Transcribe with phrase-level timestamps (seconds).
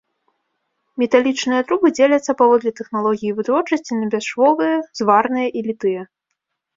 [1.01, 6.01] Металічныя трубы дзеляцца паводле тэхналогіі вытворчасці на бясшвовыя, зварныя і літыя.